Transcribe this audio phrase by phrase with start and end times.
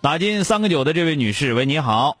[0.00, 2.18] 打进三个九的这位女士，喂，你好。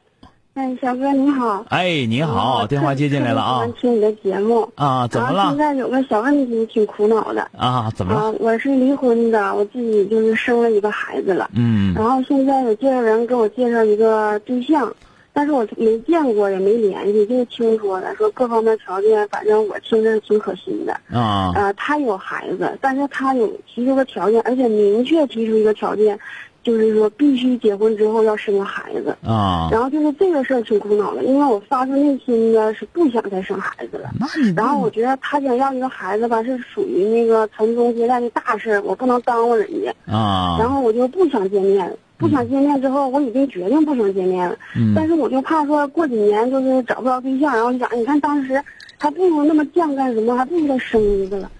[0.54, 1.64] 哎，小哥你好。
[1.68, 3.54] 哎，你好，电话接进来了啊。
[3.54, 5.06] 喜欢听你的节目啊？
[5.06, 5.50] 怎么了？
[5.50, 7.88] 现在有个小问题，挺苦恼的啊？
[7.94, 8.32] 怎么了？
[8.40, 11.48] 我是离婚的，我自己就是生了一个孩子了。
[11.54, 11.94] 嗯。
[11.94, 14.92] 然后现在有介绍人给我介绍一个对象，
[15.32, 20.92] 但是我没见过，也没联系，就是听说的，说各方面条件，反正我听着挺可心的。
[21.16, 21.52] 啊。
[21.54, 26.18] 呃，他有孩子，但是他有提出个条件，而且明确提出一个条件。
[26.68, 29.70] 就是说，必须结婚之后要生个孩子啊。
[29.72, 34.10] 然后就是这个事儿挺苦恼的，因为我发自内心的是不想再生孩子了。
[34.54, 40.58] 然后我觉得他想要一个孩子吧，是属于那个传宗接代的大事儿，我不能耽误人家啊。
[40.58, 44.54] 然后我就不想见面，不想见面之后，我已经决定不想见面了。
[44.76, 44.92] 嗯。
[44.94, 48.62] 但是我就怕说过几年就是找不着对象，然后想，你看当时
[48.98, 51.50] 还不如那么犟干什么，还不如再生一个了。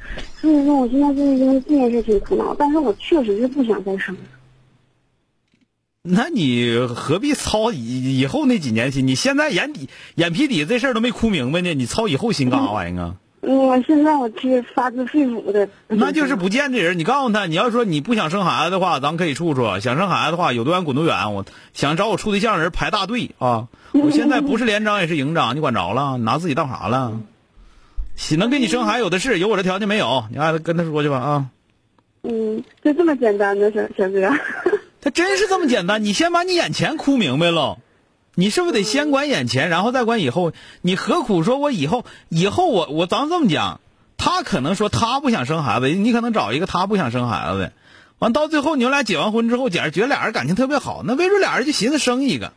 [0.41, 4.15] 所以说，我现在就是因为这件事挺苦恼，但是我确实是不想再生。
[6.11, 9.07] 那你何必操以以后那几年心？
[9.07, 13.15] 你现在眼底眼皮底这事儿都没哭明白呢，你操以后心干啥玩意儿啊？
[13.41, 15.69] 我现在我是发自肺腑的。
[15.87, 16.99] 那就是不见这人。
[16.99, 21.33] 你告诉他，你要说你不想生孩子的话，咱可以处处；想生孩子的话，有多远滚多远。
[21.35, 23.69] 我想找我处对象人排大队啊！
[23.93, 26.19] 我现在不是连长也是营长，你管着了？
[26.19, 27.21] 拿自己当啥了？
[28.37, 30.25] 能给你生孩子有的是，有我这条件没有？
[30.33, 31.47] 你爱跟他说去吧啊！
[32.25, 34.29] 嗯，就这么简单的事，小哥。
[35.01, 37.79] 他真是这么简单，你先把你眼前哭明白了，
[38.35, 40.53] 你是不是得先管眼前，然后再管以后？
[40.83, 43.81] 你何苦说我以后以后我我咱这么讲，
[44.17, 47.73] 他可能说他不想生孩子，你可能找一个他不想生孩子的，
[48.19, 52.53] 完到最后你们俩结完婚之后，觉觉得俩人感情特别好，那为准俩人就寻思生一个，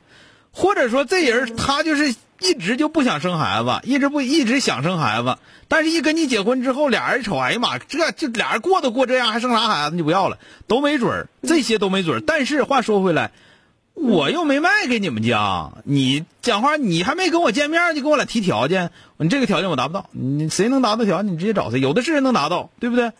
[0.51, 5.37] 或者说这人他就是一直就不想生孩子，一直不一直想生孩子。
[5.67, 9.95] 但是，一跟你结婚之后，俩人瞅，哎呀妈，这这俩人过都过这样，还生啥孩子？
[9.95, 12.19] 你不要了，都没准儿，这些都没准儿。
[12.19, 13.31] 但是话说回来，
[13.93, 23.13] 我又没卖给你们家，你讲话，你还没跟我见面就跟我俩提条件，你这个条件我达不到，你谁能达到条件，你直接找谁，有的是人能达到，对不对？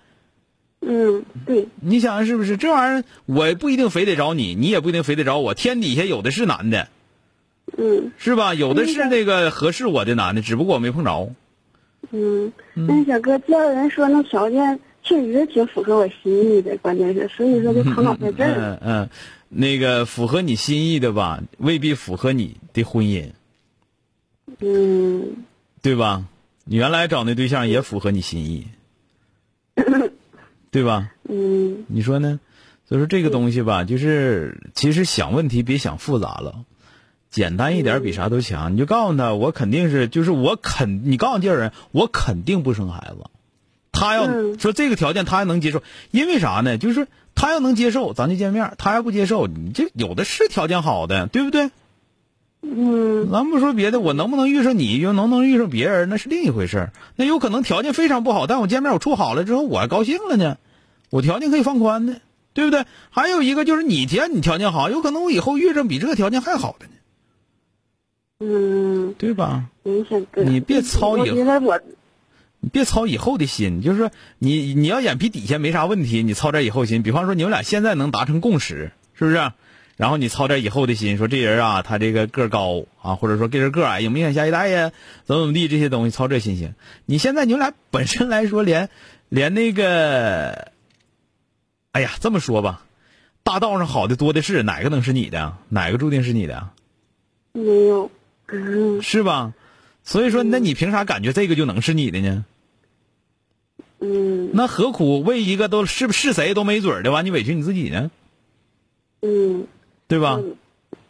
[0.81, 1.69] 嗯，对。
[1.79, 2.57] 你想想是不是？
[2.57, 6.89] 这玩意儿我不一定非得找你，你也不一定非得找我，天底下有的是男的，
[7.77, 8.53] 嗯，是吧？
[8.53, 11.33] 有的是那个合适我的男的，只不过我没碰着。
[12.11, 18.53] 嗯，那小哥介绍人说那条件确实挺符合我心意的，关键是所以说就苦恼在这儿。
[18.55, 19.09] 嗯嗯，
[19.49, 23.31] 那个符合你心意的吧，未必符合你的婚姻。
[24.59, 25.45] 嗯，
[25.81, 26.25] 对吧？
[26.63, 28.67] 你原来找那对象也符合你心意，
[30.69, 31.11] 对吧？
[31.29, 32.39] 嗯，你说呢？
[32.85, 36.65] 所以说这个东西吧，就是其实想问题别想复杂了。
[37.31, 43.29] 简单一点比啥都强，你就告诉他，我肯定是，就是我肯，你告诉介绍人，我肯定不生孩子。
[43.93, 44.27] 他要
[44.57, 45.81] 说这个条件，他还能接受，
[46.11, 46.77] 因为啥呢？
[46.77, 51.71] 就是他要能接受，咱就见面；他要不接受，你这有的是条件好的，对不对？
[52.61, 53.29] 嗯。
[53.31, 60.57] 咱不说别的，我能不能遇上你，又能不能遇上别人，那是另一回事那有可能条件非常不好，但我见面我处好了之后，我还高兴了呢。
[61.09, 62.21] 我条件可以放宽的，
[62.53, 62.85] 对不对？
[63.09, 66.91] 还有一个就是你既然你条件好，有可能我以后遇上比这个条件还好的呢。
[68.43, 69.69] 嗯，对吧？
[69.83, 70.03] 你
[70.43, 71.79] 你别操以，我，
[72.59, 74.09] 你别操以后的心，就是说
[74.39, 77.03] 你你要眼皮底下没啥问题，你操点以后心。
[77.03, 79.51] 比方说你们俩现在能达成共识，是不是？
[79.95, 84.91] 然后你操点以后的心，说这人啊，他这个个高啊，或者说这人个矮，影不影响下一代呀？
[85.25, 86.73] 怎么怎么地这些东西，操这心行。
[87.05, 88.89] 你现在你们俩本身来说，连
[89.29, 90.71] 连那个，
[91.91, 92.83] 哎呀，这么说吧，
[93.43, 95.57] 大道上好的多的是，哪个能是你的？
[95.69, 96.69] 哪个注定是你的？
[97.53, 98.09] 没有。
[99.01, 99.53] 是吧？
[100.03, 102.43] 所以说，那你凭啥感觉这个就能是你的呢？
[103.99, 104.49] 嗯。
[104.53, 108.09] 那何苦为一个都是是谁都没准的完，你委屈你自己呢？
[109.21, 109.67] 嗯。
[110.07, 110.39] 对吧？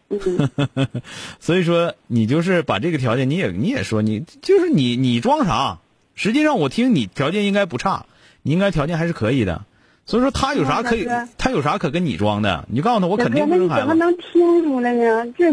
[0.09, 0.49] 嗯。
[1.39, 5.79] 所以说，你就是把这个条件，你也你也说，你就是你你装啥？
[6.13, 8.05] 实际上，我听你条件应该不差，
[8.41, 9.63] 你应该条件还是可以的。
[10.05, 11.07] 所以说，他有啥可以？
[11.37, 12.67] 他有啥可跟你装的？
[12.69, 13.87] 你告诉他，我肯定不生孩子。
[13.87, 15.33] 怎么能听出来呢？
[15.37, 15.49] 这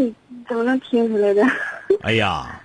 [0.49, 1.44] 怎么能听出来的？
[2.02, 2.62] 哎呀，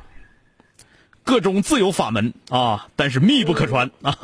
[1.24, 4.18] 各种自有法门啊，但是密不可传啊！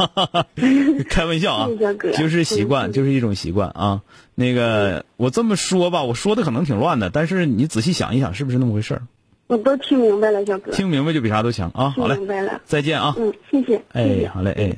[1.09, 1.69] 开玩笑啊
[2.17, 4.01] 就是习惯，嗯就是一种习惯啊。
[4.35, 9.01] 那个我这么说吧，我说的可能挺乱的，但是你仔细想一想，是不是那么回事儿？
[9.47, 11.89] 我都听明白了，小哥，听明白就比啥都强啊！
[11.97, 12.61] 好嘞明，白了。
[12.65, 13.15] 再见啊！
[13.17, 14.75] 嗯，谢谢，哎，好嘞，哎。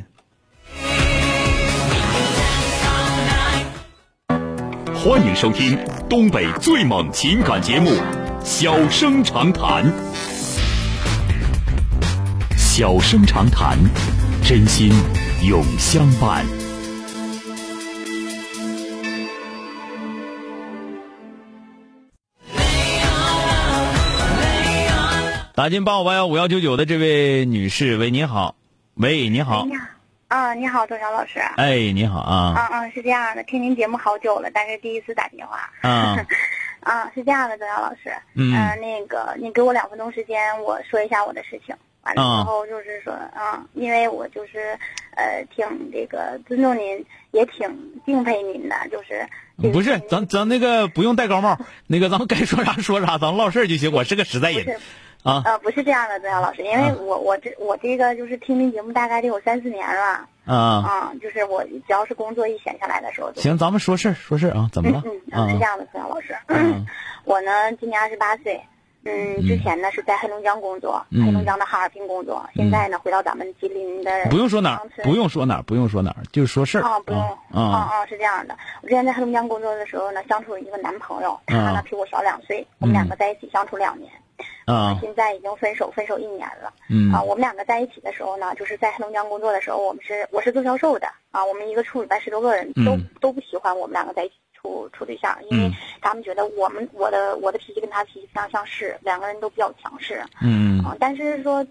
[5.03, 5.75] 欢迎收听
[6.07, 7.89] 东北最猛情感节目
[8.43, 9.83] 《小生长谈》。
[12.81, 13.77] 小生长谈，
[14.43, 14.89] 真心
[15.47, 16.43] 永相伴。
[25.53, 28.55] 打进八五八幺五幺九九的这位女士，喂，你好，
[28.95, 29.85] 喂，你好，你好，
[30.29, 31.39] 啊，你好，周晓老师。
[31.57, 35.69] 哎，你好啊，嗯嗯，是这样的，听您节目好久了，但是第一次打电话。
[35.81, 36.17] 啊，
[36.81, 38.11] 啊，是这样的，周晓老师。
[38.33, 41.75] 嗯呃那个，你给我两分钟时间，我说一下我的事情。
[42.03, 44.77] 完了啊之后就是说，嗯，因为我就是，
[45.15, 49.27] 呃，挺这个尊重您，也挺敬佩您的，就是。
[49.71, 53.91] 不是，咱咱那个不用戴高帽，那个咱们该说啥说啥，咱们唠事儿就行。
[53.91, 54.79] 我是个实在人
[55.21, 65.69] 啊呃，不是这样的，周晓老师，因为啊我我这我这个就是听您节目大概得有三四年了，啊，啊，就是我只要是工作一闲下来的时候行，咱们说事儿说事儿啊，怎么了嗯嗯，是这啊？
[65.69, 66.35] 样的，孙老师。
[66.47, 66.87] 嗯
[67.23, 68.59] 我呢今年二十八岁，
[69.03, 74.11] 嗯，之前呢是在黑龙江工作，嗯黑龙江的哈尔滨工作，现在呢回到咱们吉林的。
[74.29, 77.21] 不用说哪儿不用说哪儿，不用说哪儿，就说事儿啊，不用，
[77.51, 78.05] 啊啊。
[78.05, 78.55] 是这样的。
[78.81, 84.11] 我之前在黑龙江工作的时候呢，相处了一个男朋友，他啊呢比我小两岁，我们两个在一起相处两年，
[84.65, 84.97] 啊。
[85.01, 86.71] 现在已经分手，分手一年了。
[86.89, 87.11] 嗯。
[87.11, 100.95] 啊，我们两个在一起的时候呢，就是在黑龙江工作的时候，我们是我是做销售的啊，我们一个处里边十多个人都、嗯都不喜欢我们两个在一起处处对象，因为嗯他们觉得我们我的我的脾气跟他脾气非常相似，两个人都比较强势嗯啊。
[100.99, 101.65] 但是说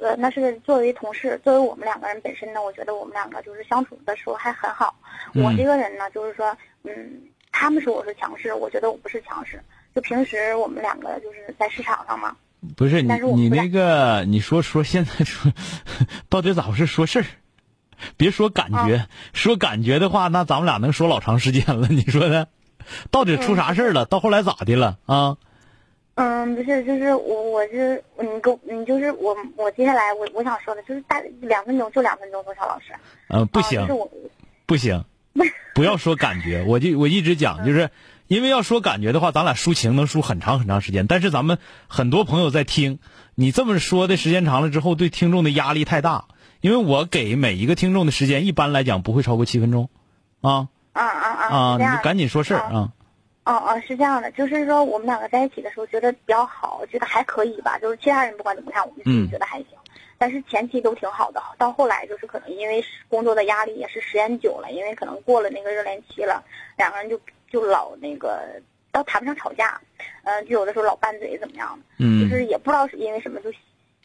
[0.00, 4.94] 呃那是作为同事，作为我们两个人本身呢，我觉得我们两个就是相处的时候还很好。
[5.34, 7.22] 我嗯这个人呢，就是说嗯，
[7.52, 9.60] 他们说我是强势，我觉得我不是强势。
[9.94, 12.34] 就平时我们两个就是在市场上嘛，
[12.76, 15.52] 不是你你那个你说说现在说
[16.30, 16.86] 到底咋回事？
[16.86, 17.26] 说事儿，
[18.16, 21.88] 别说感啊觉，说感觉的话，那咱们俩能说老长时间了。
[21.90, 22.48] 你说的，
[23.10, 24.04] 到底出啥事儿了？
[24.04, 25.36] 到后来咋的了啊？
[26.14, 32.92] 嗯，不是，就是我，我是你给我，你就是我，我接下来我我想说的就是大两分钟，就两分钟，多少老师？
[33.28, 34.30] 嗯，不啊行就是，
[34.66, 35.04] 不行，
[35.74, 37.88] 不要说感觉，我就我一直讲，就是
[38.26, 41.06] 因为要说感觉的话，咱俩抒情能抒很长很长时间。
[41.06, 41.56] 但是咱们
[41.88, 42.98] 很多朋友在听，
[43.34, 46.26] 你这么说的时间长了之后，对听众的压力太大。
[46.62, 49.90] 因为我给每一个听众的时间，一般来讲不会超过七分钟，
[50.40, 51.56] 啊啊啊啊！
[51.56, 52.92] 啊，你赶紧说事儿啊啊。
[53.44, 59.70] 哦哦，是这样的，就是说我们两个在一起的时候觉得比较好，觉得还可以吧，就是其他人不管怎么看，我们嗯觉得还行。
[60.18, 66.44] 但是前期都挺好的，到后来就是可能因为工作的压力也是时间久了，因为可能过了那个热恋期了，
[66.78, 67.20] 两个人就
[67.50, 68.40] 就老那个
[68.92, 69.80] 倒谈不上吵架，
[70.22, 73.50] 嗯、就有的时候老拌嘴怎么样的，嗯就是也不知道是因为什么就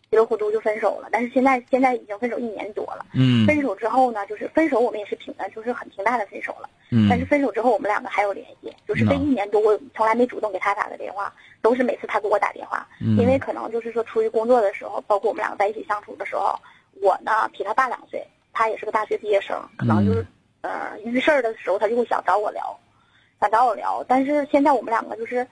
[0.09, 1.09] 稀里糊涂就分手了。
[1.11, 6.69] 但是现在现在已经分手一年多了，嗯分手之后呢，就是分手我们也是平淡，就是很平淡的分手了。
[6.91, 12.87] 嗯但是分手之后，我们两个还有联系，就是这嗯一年多，我从来没主动给他打过电话，都是每次他给我打电话。
[13.01, 16.57] 嗯因为可能就是说出于工作的时候，包括我们两个在一起相处的时候，
[17.01, 20.25] 我呢比他大两岁，他也是个大学毕业生，可能就是、
[20.61, 22.79] 呃遇事儿的时候他就会想找我聊，
[23.41, 24.03] 想找我聊。
[24.07, 25.45] 但是现在我们两个就是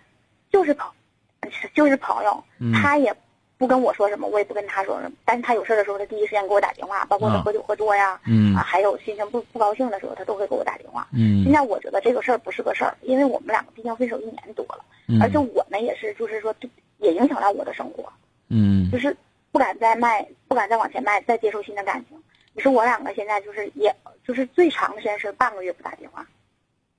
[0.50, 0.90] 就是朋
[1.76, 3.14] 就是朋友，嗯他也
[3.58, 5.16] 不跟我说什么，我也不跟他说什么。
[5.24, 11.08] 但是他有事儿的时候，他第一时间给我打电话，包括他啊喝酒喝多呀，嗯啊，还有心情不不高兴的时候，他都会给我打电话。
[11.12, 16.54] 现嗯在我觉得这个事儿不是个事儿，因为我们两个毕竟分手一年多了，嗯而且我们也是，就是说
[16.98, 18.12] 也影响到我的生活，
[18.50, 19.16] 嗯就是
[19.52, 22.22] 不敢再迈，不敢再往前迈，再接受新的感情。
[22.54, 23.94] 你说我两个现在就是也
[24.26, 26.26] 就是最长的时间是半个月不打电话，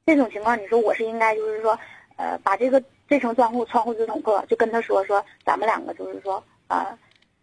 [0.06, 1.78] 这种情况，你说我是应该就是说，
[2.16, 6.86] 呃，把这个这层窗户窗户纸捅破，就跟他说说咱们两个就是说，呃，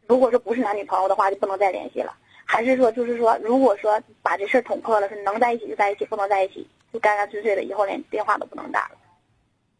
[0.07, 2.13] 如果说不是男女朋友的话，就不能再联系了。
[2.45, 8.97] 还是说，就是说，如果说把这事儿捅破了，是能在一起就在一起，不能在一起就干干脆脆的，以后连电话都不能打了。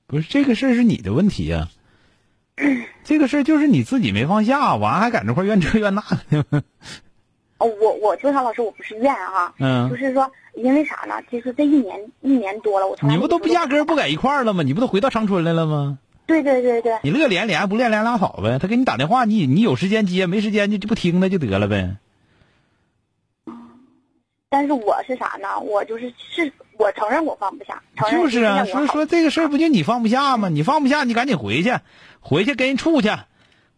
[0.07, 1.67] 不是这个事儿是你的问题呀、
[3.03, 6.63] 这个事儿就是你自己没放下，完还搁那块儿怨这怨那的。
[7.63, 11.15] 哦，我我秋涛老师，我不是怨啊，嗯就是说，因为啥呢？
[11.31, 14.63] 就是这一年一年多了，我从你不都不压根儿不在一块儿了吗？
[14.63, 15.97] 你不都回到长春来了吗？
[16.25, 18.59] 对对对对，你乐连连，不练连拉倒呗。
[18.59, 21.95] 他给你打电话，你你有时间接，没时间就就不听他就得了呗。
[24.49, 25.59] 但是我是啥呢？
[25.59, 30.47] 我就是是我承认我放不下，承认就是啊，说说这个事儿不就你放不下吗？
[30.49, 31.73] 你放不下，你赶紧回去，
[32.19, 33.09] 回去跟人处去，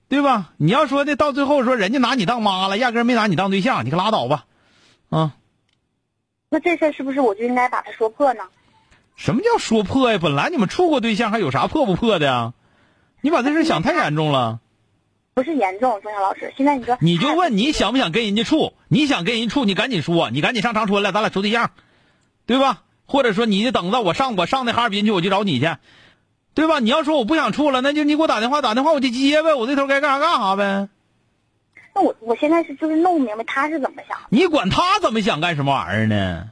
[0.08, 0.54] 对吧？
[0.58, 4.46] 你要说的到最后说人家拿你当妈了，压根没拿你当对象，你可拉倒吧，
[5.10, 5.34] 啊。
[6.50, 8.44] 那这事儿是不是我就应该把它说破呢？
[9.16, 10.20] 什么叫说破呀？
[10.22, 12.54] 本来你们处过对象，还有啥破不破的呀？
[13.22, 14.60] 你把这事想太严重了。
[15.34, 18.74] 不是严重，钟晓老师，现在你说你就问你想不想跟人家处？
[18.88, 21.72] 你想跟人处，你赶紧说，你赶紧上长春来，咱俩处对象，
[22.46, 22.84] 对吧？
[23.06, 25.76] 或者说你就等着我上我上那哈尔滨去，我就找你去，
[26.56, 26.80] 对吧？
[26.80, 30.90] 你要说我不想处了，那就你给我打电话，打电话我就接呗，我这头该干啥干啥呗。
[31.94, 36.50] 那我我现在是就是弄不明白他是怎么想，你管他怎么想干什么玩意儿呢？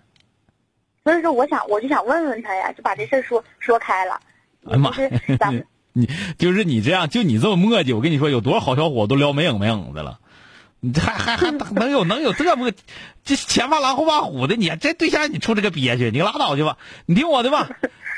[1.03, 4.19] 所以说我想我就想问问他呀，就把这事儿说说开了。
[4.65, 10.19] 哎呀妈就是咱们 你就是你这样，就你这么磨叽，我跟你说，有多少好小伙都撩没影没影的了。
[10.79, 12.71] 你这还还还 能有能有这么
[13.23, 14.55] 这前怕狼后怕虎的？
[14.55, 16.77] 你这对象你处这个憋屈，你拉倒去吧。
[17.05, 17.69] 你听我的吧，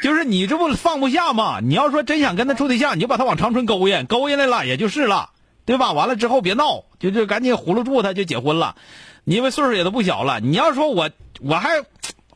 [0.05, 1.61] 就是你这不放不下吗？
[1.63, 5.31] 你要说真想跟他处对象，你就把他往长春勾引，勾引来了也就是了，
[5.65, 5.93] 对吧？
[5.93, 8.75] 完了之后别闹，就就赶紧葫芦住他，就结婚了。
[9.23, 11.09] 因为岁数也都不小了，你要说我
[11.41, 11.83] 我还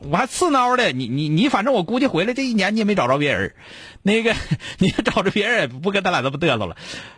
[0.00, 3.54] 我还刺挠的，你你你，反正我估计回来这一年你也没找着别人，
[4.02, 4.34] 那个
[4.78, 6.76] 你找着别人也不跟咱俩这么嘚瑟了。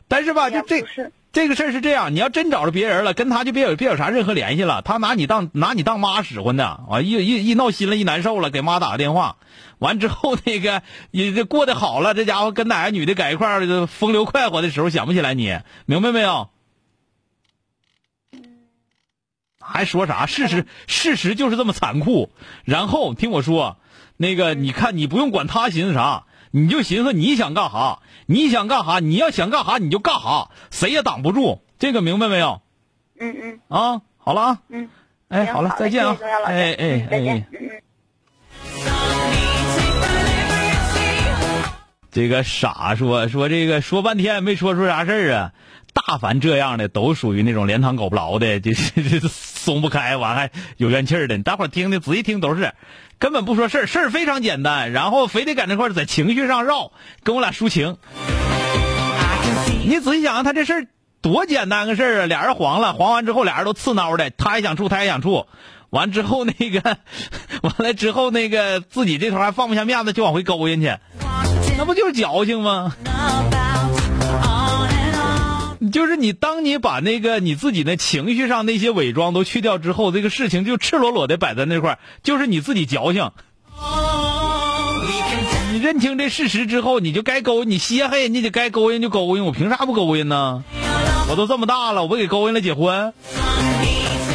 [0.09, 0.85] 但是吧，就这
[1.33, 4.83] 这个事儿是这样，你要真找着别人了，跟他就别有别有啥任何联系了。
[4.83, 7.01] 他拿你当拿你当妈使唤的啊！
[7.01, 9.37] 一一一闹心了，一难受了，给妈打个电话，
[9.79, 16.49] 完之后那个 也这过得好了，这家伙跟哪个女的在一块儿这风流快活的时候想不起来你，明白没有？
[19.73, 20.27] 还说啥？
[20.27, 22.31] 事实事实就是这么残酷。
[22.65, 23.79] 然后听我说，
[24.17, 31.63] 那个你看，你不用管他寻思啥，你就寻思你想干啥，你想干啥，你要想干啥你就干啥，谁也挡不住。
[31.79, 32.61] 这个明白没有？
[33.19, 34.89] 嗯嗯啊，好了啊，嗯，
[35.29, 37.47] 哎，好了，再见啊哎哎哎。
[42.11, 45.53] 这个傻说说这个说半天没说出啥事儿啊。
[45.93, 51.37] 大凡这样的都属于那种连堂狗不着的， 这这这松不开，完还有怨气的。
[51.37, 52.73] 你大伙听听，仔细听都是，
[53.19, 57.99] 根本不说事儿，事儿非常简单，然后非得搁那块儿在情绪上绕，跟我俩抒情。
[59.85, 60.87] 你仔细想想，他这事儿
[61.21, 62.27] 多简单个事儿啊！
[62.27, 65.47] 俩人黄了，黄完之后俩人都刺挠的，他也想处，他也想处。
[65.91, 66.97] 完之后那个，
[67.63, 70.97] 完了之后那个自己这头还放不下面子，就往回勾引去，
[71.77, 72.97] 那不就是矫情吗？
[75.93, 83.31] 就是你，当你把那个你自己那情绪上那些伪装都去掉之后，这个事情就赤裸裸的摆在那块儿，就是你自己矫情。
[85.73, 90.65] 你认清这事实之后，你就该勾，你稀罕人家就该勾引就勾引，我凭啥不勾引呢？
[91.29, 93.13] 我都这么大了，我不给勾引了结婚？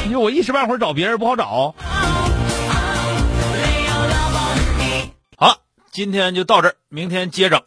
[0.05, 1.75] 你说我一时半会儿找别人不好找。
[5.37, 5.57] 好了，
[5.91, 7.61] 今天就到这儿，明天接整。